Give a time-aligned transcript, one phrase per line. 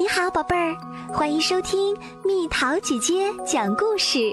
[0.00, 0.76] 你好，宝贝儿，
[1.12, 4.32] 欢迎收听蜜桃姐姐讲故事。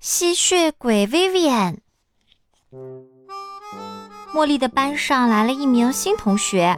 [0.00, 1.78] 吸血鬼 Vivian，
[4.34, 6.76] 茉莉的班上来了一名新同学，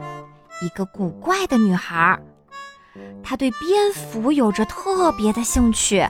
[0.61, 2.21] 一个古怪的女孩。
[3.23, 6.07] 她对蝙蝠有着特别的兴趣。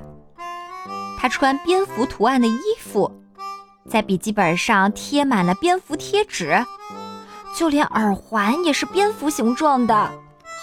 [1.17, 3.09] 她穿蝙蝠图案的衣服，
[3.89, 6.65] 在笔记本上贴满了蝙蝠贴纸。
[7.55, 10.11] 就连耳环也是蝙蝠形状的，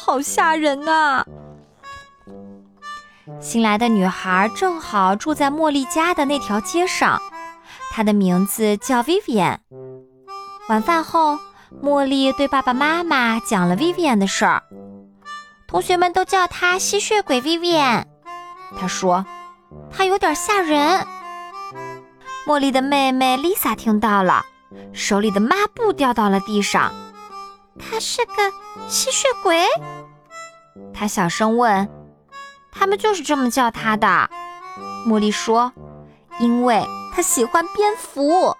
[0.05, 1.25] 好吓人啊！
[3.41, 7.21] 新来的女孩正好住在茉莉家的那条街上，
[7.93, 9.59] 她的名字叫 Vivian。
[10.69, 11.39] 晚饭后，
[11.83, 14.63] 茉莉对爸爸妈妈讲了 Vivian 的事儿，
[15.69, 18.05] 同学们都叫她吸血鬼 Vivian。
[18.79, 19.25] 她说，
[19.91, 21.07] 她有点吓人。
[22.47, 24.45] 茉莉的妹妹 Lisa 听到了。
[24.93, 26.93] 手里的抹布掉到了地上，
[27.79, 28.33] 他是个
[28.89, 29.65] 吸血鬼。
[30.93, 31.89] 他小声问
[32.71, 34.31] ：“他们就是这么叫他的？”
[35.07, 35.73] 茉莉说
[36.41, 38.57] ：“因为他喜欢蝙蝠。”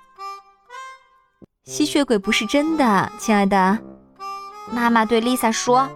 [1.65, 3.79] 吸血鬼不是真的，亲爱的。
[4.71, 5.89] 妈妈对丽萨说。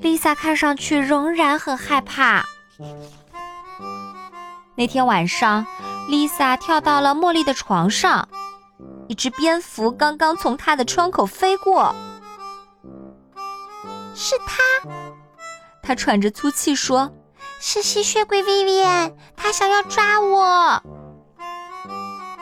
[0.00, 2.44] 丽萨看上去仍然很害怕。
[4.74, 5.64] 那天晚上，
[6.08, 8.28] 丽萨跳到了茉莉的床上。
[9.12, 11.94] 一只蝙蝠刚刚从他的窗口飞过，
[14.14, 14.88] 是他。
[15.82, 17.12] 他喘着粗气说
[17.60, 20.82] ：“是吸血鬼 Vivian，他想要抓我。”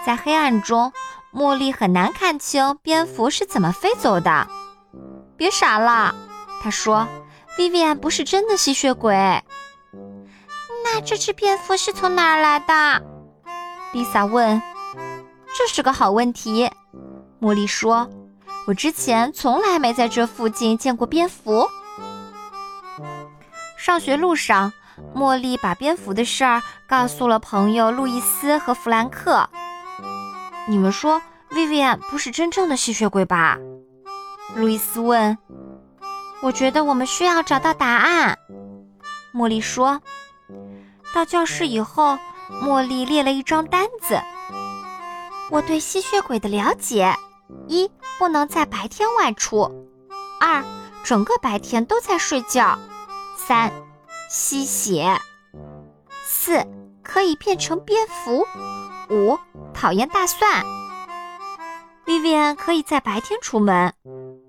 [0.06, 0.92] 在黑暗中，
[1.34, 4.46] 茉莉很难看清蝙蝠是怎么飞走的。
[5.36, 6.14] 别傻了，
[6.62, 7.08] 他说
[7.58, 9.12] ：“Vivian 不是真的吸血鬼。”
[10.84, 13.02] 那这只蝙蝠是从哪儿来的
[13.92, 14.62] ？Lisa 问。
[15.56, 16.70] 这是个好问题，
[17.41, 18.09] 茉莉说
[18.67, 21.69] ：“我之前从来没在这附近见过蝙蝠。”
[23.77, 24.73] 上学路上，
[25.15, 29.49] 茉莉把蝙蝠的事儿告诉了朋友路易斯和弗兰克。
[30.69, 33.59] 你们说，Vivian 不是真正的吸血鬼吧？
[34.55, 35.37] 路易斯问。
[36.43, 38.39] 我觉得我们需要找到答案。
[39.34, 40.00] 茉莉说。
[41.12, 42.19] 到教室以后，
[42.62, 44.21] 茉莉列了一张单子。
[45.50, 47.12] 我对吸血鬼的了解：
[47.66, 49.69] 一，不能在白天外出；
[50.41, 50.65] 二，
[51.03, 52.78] 整个白天都在睡觉；
[53.37, 53.72] 三，
[54.31, 55.19] 吸血；
[56.25, 56.65] 四，
[57.03, 58.47] 可以变成蝙蝠；
[59.10, 59.37] 五，
[59.75, 60.65] 讨厌大蒜。
[62.06, 63.93] Vivian 可以在白天出门，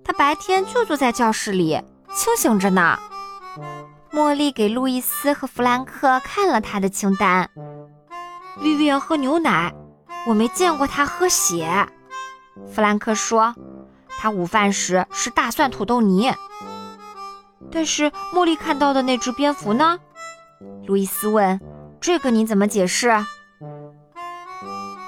[0.03, 1.81] 她白天就坐在教室里
[2.13, 3.00] 清醒着呢。
[4.11, 7.50] 茉莉给路易斯和弗兰克看了他的清单
[8.59, 9.73] ：Vivian 喝牛奶。
[10.27, 11.87] 我没见过他喝血，
[12.73, 13.55] 弗兰克说，
[14.19, 16.33] 他午饭时是大蒜土豆泥。
[17.71, 19.97] 但是茉莉看到的那只蝙蝠呢？
[20.85, 21.59] 路易斯问
[21.99, 23.09] ：“这个你怎么解释？”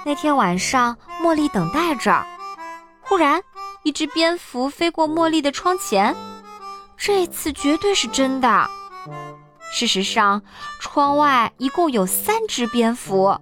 [0.05, 2.25] 那天晚上，茉莉等待着，
[3.01, 3.41] 忽然
[3.83, 6.15] 一只蝙蝠飞过茉莉的窗前，
[6.97, 8.67] 这次绝对是真的。
[9.71, 10.41] 事实上，
[10.79, 13.37] 窗外一共有三只蝙蝠。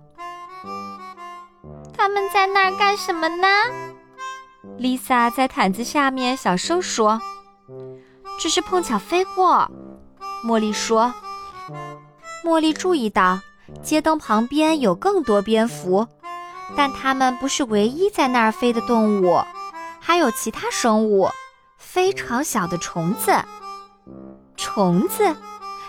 [2.03, 3.47] 他们在那儿干什么呢
[4.79, 7.21] ？Lisa 在毯子下面小声说
[8.41, 9.69] ：“只是碰巧飞过。”
[10.43, 11.13] 茉莉说
[12.43, 13.39] ：“茉莉注意到
[13.83, 16.07] 街灯旁边有更多蝙蝠，
[16.75, 19.39] 但它们不是唯一在那儿飞的动物，
[19.99, 21.29] 还有其他生物，
[21.77, 23.31] 非常小的虫子。
[24.57, 25.35] 虫子，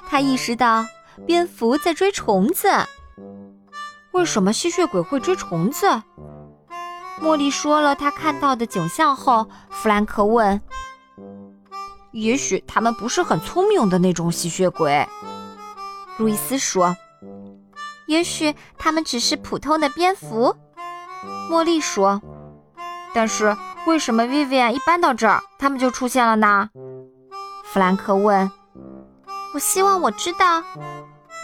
[0.06, 0.84] 她意识到
[1.26, 2.68] 蝙蝠在追虫子。”
[4.12, 5.86] 为什么吸血鬼会追虫子？
[7.20, 10.60] 茉莉说了她看到的景象后，弗兰克问
[12.12, 15.06] ：“也许他们不是很聪明的那种吸血鬼。”
[16.18, 16.94] 路易斯说
[18.06, 20.54] ：“也许他们只是普通的蝙蝠。”
[21.50, 22.20] 茉莉说
[23.14, 23.56] ：“但是
[23.86, 26.68] 为什么 Vivian 一搬到这儿，他们就出现了呢？”
[27.64, 28.50] 弗兰克问
[29.54, 30.62] ：“我希望我知道。”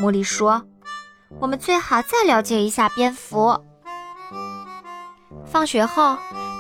[0.01, 0.63] 茉莉说。
[1.41, 3.65] 我们最好再了解一下蝙蝠。
[5.45, 6.17] 放学后，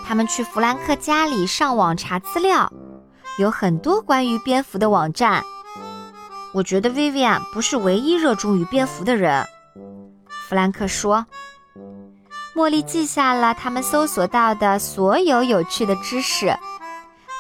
[0.06, 2.72] 他们去弗兰克家里上网查资料，
[3.38, 5.42] 有很多关于蝙蝠的网站。
[6.54, 9.46] 我觉得 Vivian 不是唯一热衷于蝙蝠的人，
[10.28, 11.26] 弗兰克说。
[12.54, 16.56] 茉莉记下了他们搜索到的所有有趣的知识。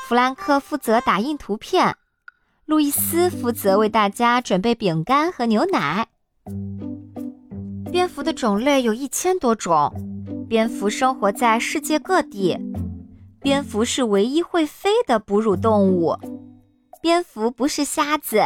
[0.06, 1.96] 弗兰克负责打印图片，
[2.66, 6.06] 路易斯负责为大家准备饼干和牛奶。
[7.90, 9.92] 蝙蝠的种类有一千多种，
[10.48, 12.56] 蝙蝠生活在世界各地。
[13.40, 16.16] 蝙蝠是唯一会飞的哺乳动物。
[17.00, 18.42] 蝙蝠不是瞎子。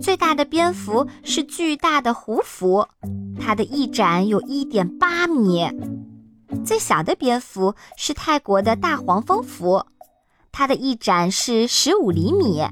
[0.00, 2.86] 最大的蝙蝠是巨大的胡蝠，
[3.38, 5.66] 它的翼展有一点八米。
[6.64, 9.84] 最小的蝙蝠是泰国的大黄蜂蝠，
[10.50, 12.62] 它的翼展是十五厘米。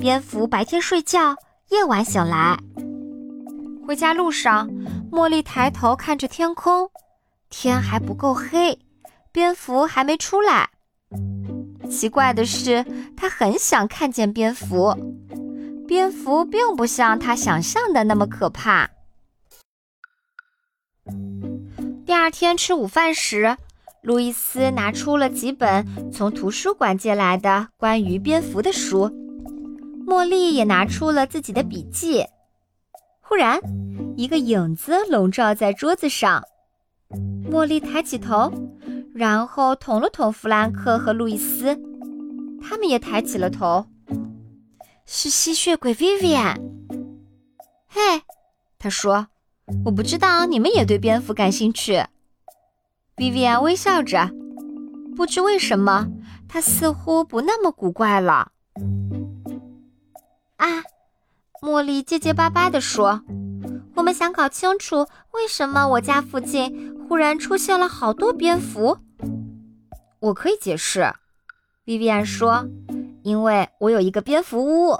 [0.00, 1.34] 蝙蝠白天睡觉，
[1.70, 2.58] 夜晚醒来。
[3.84, 4.68] 回家路上，
[5.10, 6.90] 茉莉抬头看着天空，
[7.50, 8.78] 天还不够黑，
[9.32, 10.70] 蝙蝠还没出来。
[11.90, 12.84] 奇怪的是，
[13.16, 14.94] 她很想看见蝙蝠。
[15.86, 18.90] 蝙蝠并不像她想象的那么可怕。
[22.04, 23.56] 第二天吃午饭时，
[24.02, 29.10] 路易斯拿出了几本从图书馆借来的关于蝙蝠的书，
[30.06, 32.26] 茉莉也拿出了自己的笔记。
[33.20, 33.58] 忽然，
[34.18, 36.42] 一个影子笼罩在桌子上。
[37.48, 38.52] 茉莉抬起头，
[39.14, 41.80] 然后捅了捅弗兰克和路易斯，
[42.60, 43.86] 他们也抬起了头。
[45.06, 46.60] 是吸血鬼 Vivian。
[47.86, 48.22] 嘿，
[48.76, 49.28] 他说
[49.86, 52.04] ：“我不知道你们也对蝙蝠感兴趣。
[53.16, 54.28] ”Vivian 微笑着，
[55.14, 56.08] 不知为什么，
[56.48, 58.50] 他似乎不那么古怪了。
[60.56, 60.82] 啊，
[61.62, 63.22] 茉莉结结巴巴地说
[63.98, 68.96] ：“我们想搞清楚为什么我家附近忽然出现了好多蝙蝠。”
[70.20, 71.12] 我可以解释
[71.84, 72.66] ，Vivian 说。
[73.24, 74.96] 因为我有一个蝙蝠屋。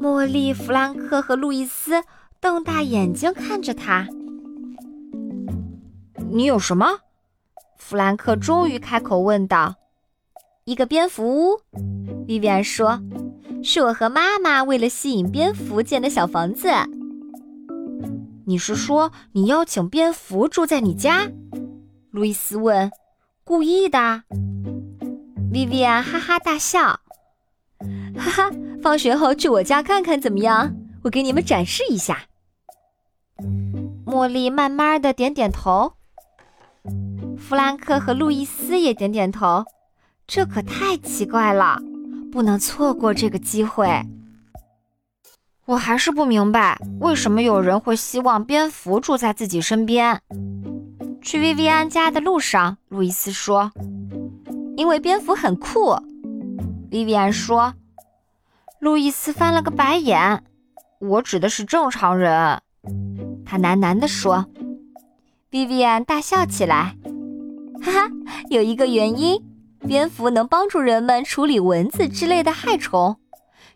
[0.00, 2.04] 茉莉、弗兰克和路易斯
[2.40, 4.08] 瞪大眼睛看着他。
[6.30, 7.00] 你有什么？
[7.76, 9.74] 弗兰克终于开口问道。
[10.64, 11.60] 一个蝙蝠屋，
[12.26, 13.02] 莉薇安说
[13.62, 16.68] ：“是我和妈妈为了吸引蝙蝠建的小房子。”
[18.50, 21.30] 你是说你邀请蝙蝠住在你家？
[22.10, 22.90] 路易斯问。
[23.44, 24.24] 故意的。
[25.52, 26.98] 薇薇安哈哈大笑，
[28.18, 28.50] 哈哈！
[28.82, 30.74] 放学后去我家看看怎么样？
[31.04, 32.24] 我给你们展示一下。
[34.04, 35.92] 茉莉慢慢的点点头，
[37.38, 39.64] 弗兰克和路易斯也点点头。
[40.26, 41.78] 这可太奇怪了，
[42.32, 43.88] 不能错过这个机会。
[45.70, 50.20] 我还是不明白，为什么有人会希望蝙蝠住在自己身边。
[51.22, 53.70] 去薇薇安家的路上，路易斯说。
[54.76, 55.96] 因为蝙蝠很酷，
[56.90, 57.72] 莉薇安说。
[58.80, 60.42] 路易斯翻了个白眼。
[60.98, 62.60] 我指的是正常人，
[63.46, 64.46] 他喃喃地说。
[65.50, 66.96] 莉薇安大笑起来，
[67.80, 68.10] 哈哈，
[68.48, 69.40] 有一个原因，
[69.86, 73.19] 蝙蝠能帮助人们处理蚊子之类的害虫。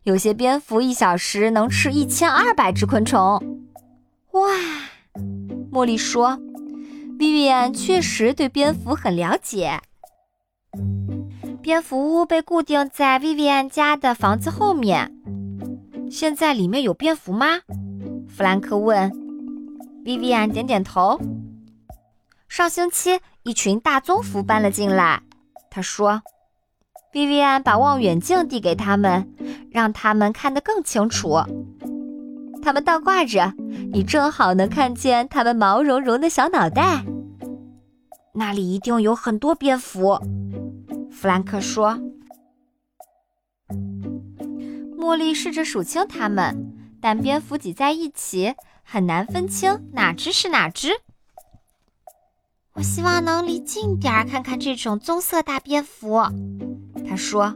[0.04, 3.20] 有些蝙蝠一小时能吃一千二百只昆虫。
[4.32, 4.50] 哇，
[5.72, 6.38] 茉莉说，
[7.18, 9.80] 莉薇安确实对蝙蝠很了解。
[11.62, 15.10] 蝙蝠屋被固定在薇薇安家的房子后面。
[16.10, 17.60] 现在里面有蝙蝠吗？
[18.28, 19.10] 弗兰克问。
[20.04, 21.18] 薇薇安点点头。
[22.46, 25.22] 上星期，一群大棕蝠搬了进来。
[25.70, 26.20] 他说。
[27.14, 29.32] 薇薇安把望远镜递给他们，
[29.70, 31.40] 让他们看得更清楚。
[32.60, 33.52] 他们倒挂着，
[33.92, 37.04] 你正好能看见他们毛茸茸的小脑袋。
[38.32, 40.18] 那里一定有很多蝙蝠。
[41.12, 42.00] 弗兰克说
[44.98, 50.88] ：“茉莉试着数清它们，但蝙蝠挤在一起，很难分清哪只是哪只。
[52.74, 56.22] 我希望能离近点儿看看这种棕色大蝙蝠。”
[57.08, 57.54] 他说：“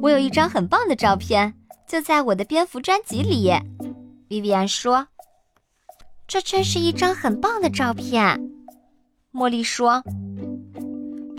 [0.00, 1.54] 我有一张很棒的照片，
[1.86, 3.50] 就在我的蝙蝠专辑里。”
[4.30, 5.08] 薇薇安说
[6.26, 8.40] ：“这真是一张很棒的照片。”
[9.32, 10.02] 茉莉说。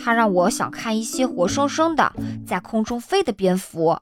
[0.03, 2.12] 他让我想看一些活生生的
[2.44, 4.00] 在空中飞的蝙蝠，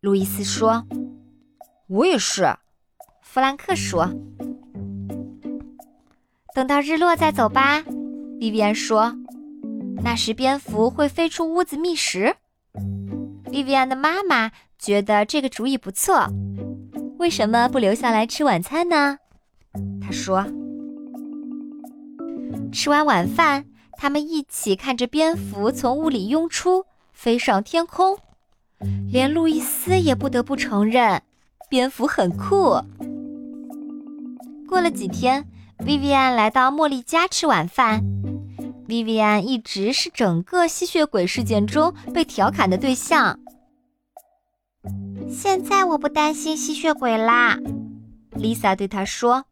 [0.00, 0.86] 路易斯说。
[1.86, 2.54] 我也是，
[3.22, 4.06] 弗兰克说。
[6.58, 7.84] 等到日落再走吧，
[8.40, 9.14] 莉薇安说。
[10.02, 12.34] 那时蝙蝠会飞出屋子觅食。
[13.44, 16.26] 莉薇安的妈妈觉得这个主意不错。
[17.18, 19.18] 为什么不留下来吃晚餐呢？
[20.02, 20.44] 她说。
[22.72, 23.64] 吃完晚饭。
[23.92, 28.18] 他们一起看着蝙蝠从屋里涌出，飞上天空。
[29.08, 31.22] 连路易斯也不得不承认，
[31.68, 32.80] 蝙蝠很酷。
[34.66, 35.46] 过了几天，
[35.86, 38.02] 薇薇安来到茉莉家吃晚饭。
[38.88, 43.38] 薇薇安一直是整个吸血鬼事件中被调侃的对象。
[45.30, 47.58] 现在我不担心吸血鬼啦
[48.32, 49.44] ，Lisa 对她说。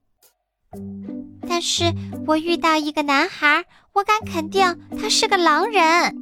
[1.48, 1.94] 但是
[2.26, 3.64] 我遇到一个男孩。
[3.96, 6.14] 我敢肯定他是个狼人。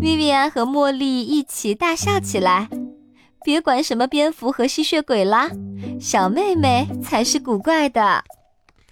[0.00, 2.68] 薇薇安和茉莉一起大笑起来。
[3.44, 5.48] 别管什么蝙蝠和吸血鬼啦，
[6.00, 8.24] 小妹妹才是古怪的。